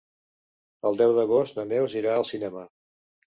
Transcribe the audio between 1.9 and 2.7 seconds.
anirà al cinema.